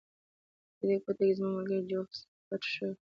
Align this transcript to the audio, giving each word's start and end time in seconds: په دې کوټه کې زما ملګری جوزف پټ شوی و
په 0.75 0.81
دې 0.87 0.95
کوټه 1.03 1.23
کې 1.27 1.35
زما 1.37 1.49
ملګری 1.57 1.81
جوزف 1.89 2.23
پټ 2.47 2.61
شوی 2.73 2.91
و 2.95 2.97